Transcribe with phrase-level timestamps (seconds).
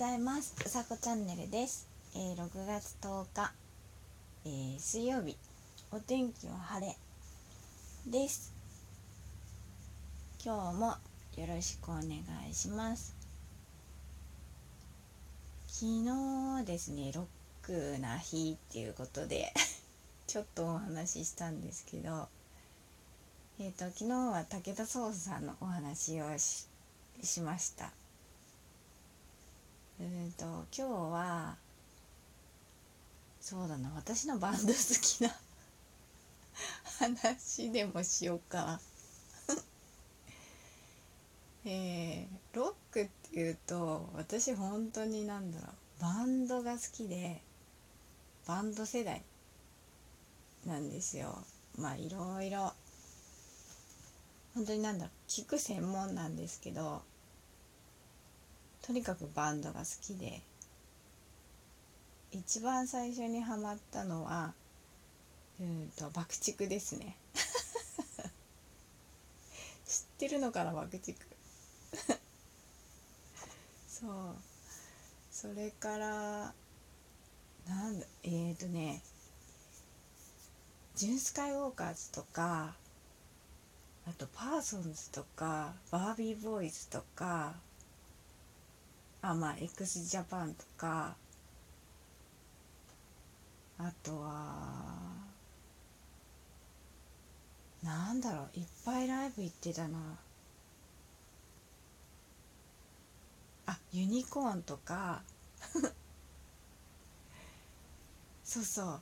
[0.00, 0.54] ざいます。
[0.64, 3.52] うさこチャンネルです、えー、6月10日、
[4.46, 5.36] えー水曜日。
[5.92, 6.96] お天気は晴れ
[8.06, 8.50] です。
[10.42, 10.86] 今日も
[11.36, 12.06] よろしくお願
[12.50, 13.14] いします。
[15.68, 17.26] 昨日ですねロ
[17.62, 19.52] ックな日っていうことで
[20.26, 22.26] ちょっとお話ししたんですけど
[23.58, 26.68] えー、と昨日は武田壮さんのお話をし
[27.22, 27.99] しました。
[30.36, 31.56] ー、と今日は
[33.40, 35.34] そうだな私のバンド好きな
[36.98, 38.58] 話でもしようか。
[38.64, 38.80] な
[41.64, 47.42] えー、ロックっていうと私本当になんだろうバンドが好きで
[48.46, 49.22] バンド世代
[50.66, 51.44] なんですよ。
[51.76, 52.72] まあいろいろ。
[54.54, 57.02] 本当になんだろう聞く専門なんですけど
[58.82, 60.42] とにかくバンドが好きで。
[62.32, 64.54] 一番最初にハマったのは
[65.60, 67.16] うんと爆竹ですね。
[69.84, 71.14] 知ってるのかな爆竹。
[73.88, 74.36] そう。
[75.30, 76.52] それから
[77.66, 79.00] なんだえーとね
[80.94, 82.74] ジュンスカイウォーカーズとか
[84.06, 87.54] あとパーソンズとかバービーボーイズとか
[89.22, 91.16] あまあ x ジャパンとか
[93.78, 95.10] あとは
[97.82, 99.98] なんだろういっぱいライブ行ってたな。
[103.66, 105.22] あユニコーンとか。
[108.44, 109.00] そうそ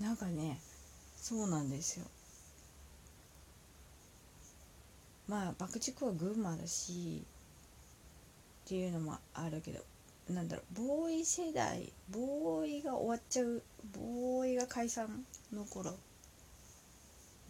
[0.00, 0.02] う。
[0.02, 0.60] なんかね
[1.16, 2.06] そうなんですよ。
[5.28, 7.22] まあ爆竹は群馬だし
[8.64, 9.80] っていうのもあるけど
[10.32, 13.62] なんだろうボーイ世代ボーイが終わっちゃう
[13.96, 15.08] ボーイが解散
[15.52, 15.94] の頃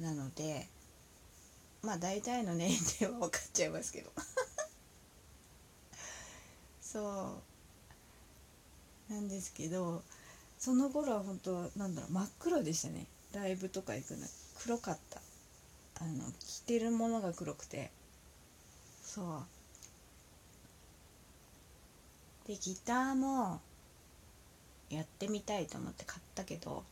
[0.01, 0.67] なので
[1.83, 4.11] まあ大体の年齢は分かっちゃいますけど。
[6.83, 7.41] そ
[9.11, 10.03] うなんですけど
[10.59, 13.07] その頃は本当なんだろう真っ黒でしたね。
[13.33, 14.27] ライブとか行くの。
[14.59, 15.21] 黒かった。
[16.01, 17.93] あの着てるものが黒くて。
[19.03, 19.49] そう。
[22.49, 23.61] でギターも
[24.91, 26.85] やってみたいと思って買ったけど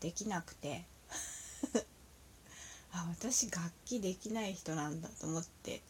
[0.00, 0.84] できなくて。
[2.92, 5.82] あ私楽器できない人なんだと思って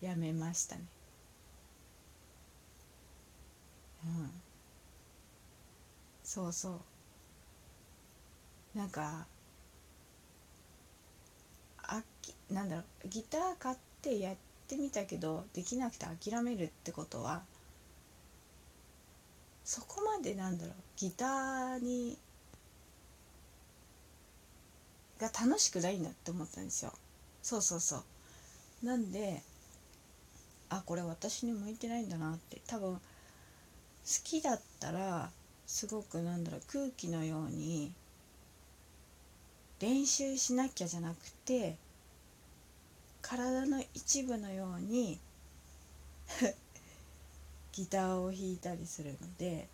[0.00, 0.82] やめましたね。
[4.04, 4.30] うん。
[6.22, 6.70] そうそ
[8.74, 8.78] う。
[8.78, 9.26] なんか
[11.88, 14.36] あきなんだろうギター買ってやっ
[14.68, 17.42] てみたけどできなくて諦めるってことは
[19.64, 22.16] そこまでなんだろうギターに
[25.18, 26.92] が楽しくないんだって思ったんですよ。
[27.42, 27.96] そうそうそ
[28.82, 28.86] う。
[28.86, 29.42] なんで
[30.68, 32.60] あこれ私に向いてないんだなって。
[32.66, 33.00] 多分好
[34.22, 35.30] きだったら
[35.66, 37.92] すごくなんだろう空気のように
[39.80, 41.76] 練習しなきゃじゃなくて
[43.26, 45.18] 体の一部のように
[47.72, 49.68] ギターを弾いたりするので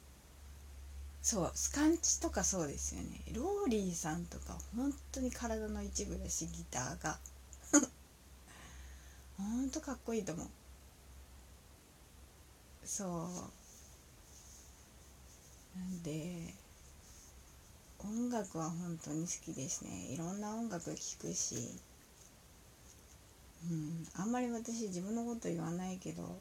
[1.23, 3.21] そうスカンチとかそうですよね。
[3.33, 7.21] ローリーさんとか本当に体の一部だしギターが。
[9.39, 10.49] 本当かっこいいと思う。
[12.85, 13.05] そ
[15.77, 15.79] う。
[15.79, 16.55] なんで
[18.01, 20.07] 音楽は本当に好きですね。
[20.07, 21.79] いろんな音楽聴くし。
[23.71, 24.07] うん。
[24.15, 26.39] あんまり私自分のこと言わないけど。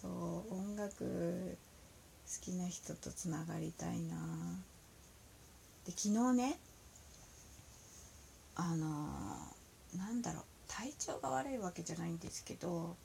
[0.00, 0.08] そ
[0.50, 1.56] う音楽
[2.26, 4.16] 好きな人とつながりたいな。
[5.84, 6.58] で昨日ね
[8.54, 12.96] あのーなんだろう体調が悪いわけじゃないんですけど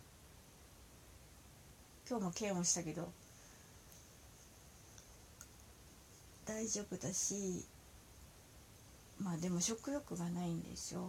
[2.10, 3.12] 今日も検温したけど
[6.46, 7.64] 大丈夫だし
[9.22, 11.02] まあでも食欲がないんですよ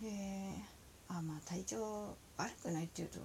[0.00, 0.08] で
[1.08, 3.18] あまあ体調悪くないっていうと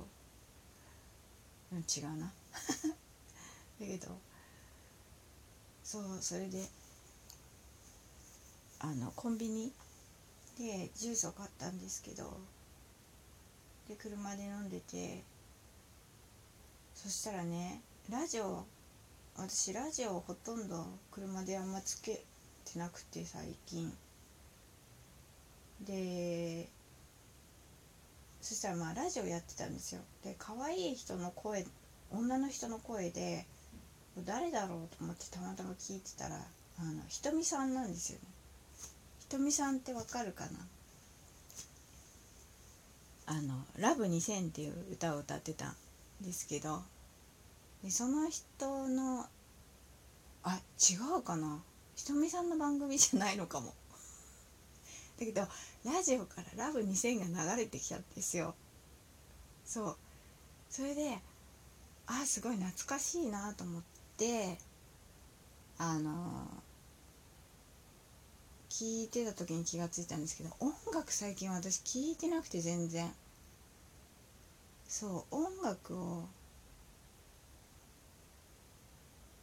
[1.71, 2.31] うん違うな。
[3.79, 4.17] だけど
[5.83, 6.67] そうそれで
[8.79, 9.73] あのコンビニ
[10.57, 12.37] でジュースを買ったんですけど
[13.87, 15.23] で車で飲んでて
[16.93, 18.65] そしたらねラジオ
[19.35, 22.23] 私ラジオほとんど車であんまつけ
[22.73, 23.91] てなくて最近。
[25.85, 26.67] で
[28.41, 30.01] そしたらまあラジオやってたんですよ。
[30.23, 31.65] で可愛い人の声
[32.11, 33.45] 女の人の声で
[34.25, 38.25] 誰だろうと思ってたまたま聞いてたらあのひとみさんなんですよね。
[39.19, 40.51] ひとみさんってわかるかな？
[43.27, 45.75] あの「ラブ2000」っていう歌を歌ってたん
[46.21, 46.81] ですけど
[47.83, 49.27] でその人の
[50.43, 51.61] あ違うかな？
[51.99, 53.73] ひとみさんの番組じゃないのかも。
[55.19, 55.41] だけど
[55.83, 58.55] ラジオから「ラブ2000」が流れてきたんですよ。
[59.65, 59.97] そう。
[60.69, 61.19] それで
[62.07, 63.83] あすごい懐かしいなと思っ
[64.15, 64.57] て
[65.77, 66.47] あの
[68.69, 73.13] 聞いてた時に気がついたんですけど音楽最近私聞いてなくて全然。
[74.87, 76.29] そう音楽を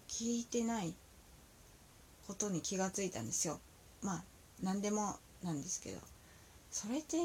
[0.08, 0.94] 聞いてない
[2.26, 3.60] ことに気がついたんですよ。
[4.02, 4.24] まあ
[4.62, 5.98] 何でもなんですけど。
[6.70, 7.16] それって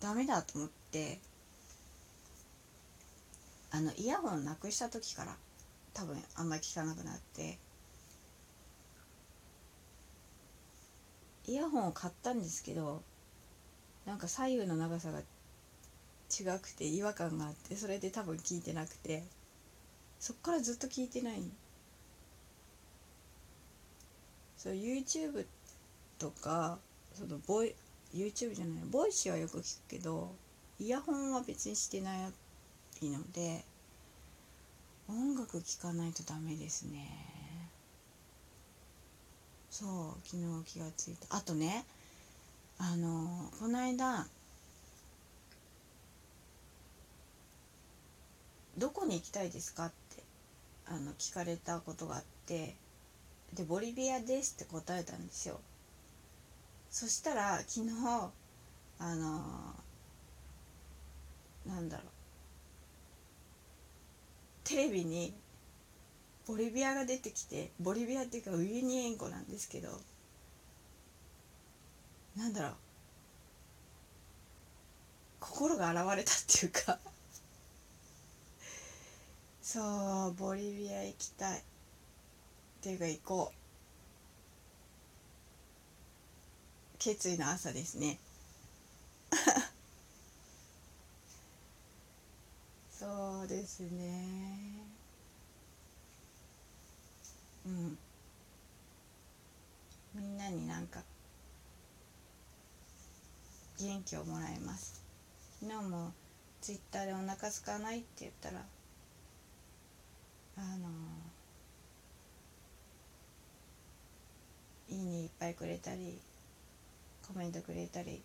[0.00, 1.20] ダメだと思って
[3.70, 5.36] あのイヤホンなくした時から
[5.92, 7.58] 多分あんまり聞かなくなって。
[11.46, 13.02] イヤホンを買ったんですけど
[14.06, 19.24] なんか左右の長さが違くて違和感があってそれで多分聞いてなくて
[20.18, 21.42] そっからずっと聞いてない。
[24.64, 25.44] そう YouTube
[26.18, 26.78] とか
[27.12, 27.74] そのボイ
[28.14, 30.34] YouTube じゃない Voicy はよく聞くけど
[30.78, 32.20] イヤホンは別にしてない
[33.02, 33.62] ので
[35.06, 37.10] 音楽聴かないとダメですね
[39.68, 41.84] そう昨日気がついたあとね
[42.78, 44.26] あのこの間
[48.78, 50.22] 「どこに行きたいですか?」って
[50.86, 52.82] あの聞かれたことがあって
[53.52, 55.60] でボリビアですって答えたんですよ。
[56.90, 57.90] そしたら昨日
[58.98, 59.42] あの
[61.66, 62.06] なんだろう。
[64.64, 65.34] テレビに
[66.46, 69.88] ボリビアが出てきてボリビアっていうかウユニ塩湖なんですけど
[72.36, 72.74] なんだろう。
[75.40, 76.98] 心が洗われたっていうか。
[79.62, 81.62] そうボリビア行きたい。
[82.84, 83.54] っていうか行こう。
[86.98, 88.18] 決意の朝ですね。
[92.92, 94.84] そうですね。
[97.64, 97.98] うん。
[100.14, 101.02] みんなになんか
[103.78, 105.02] 元気をもらいます。
[105.58, 106.12] 昨日も
[106.60, 108.66] ツイッターでお腹空かないって言ったら
[110.58, 111.23] あの
[114.94, 116.20] いいねいっぱいくれたり
[117.26, 118.22] コメントくれたり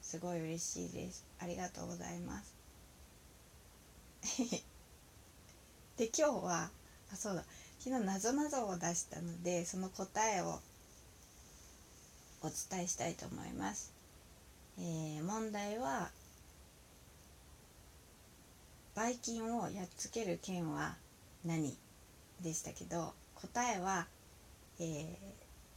[0.00, 1.26] すごい嬉しいです。
[1.40, 2.54] ありがとうございます。
[5.96, 6.70] で今日は
[7.12, 7.44] あそうだ。
[7.80, 10.60] 昨日なぞなぞを出したのでその答えを
[12.42, 13.92] お伝えしたいと思います、
[14.78, 16.10] えー、問題は
[18.94, 20.96] ばい菌をやっつける剣は
[21.44, 21.76] 何？
[22.40, 24.06] でしたけど答えは、
[24.78, 25.16] えー、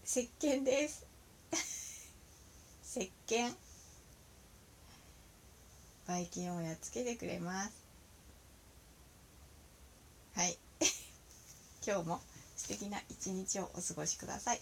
[0.04, 1.06] 石鹸です。
[2.86, 3.56] 石鹸。
[6.08, 7.72] ばい菌をやっつけてくれます。
[10.36, 10.60] はい。
[11.86, 12.22] 今日も
[12.56, 14.62] 素敵な一日をお過ごしください。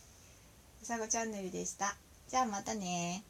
[0.82, 1.98] うさごチャンネルでした。
[2.30, 3.26] じゃあまたね